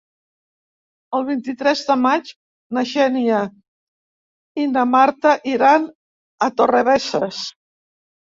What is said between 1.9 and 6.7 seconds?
maig na Xènia i na Marta iran a